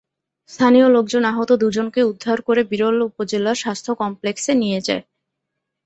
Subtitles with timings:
[0.49, 5.03] স্থানীয় লোকজন আহত দুজনকে উদ্ধার করে বিরল উপজেলা স্বাস্থ্য কমপ্লেক্সে নিয়ে যায়।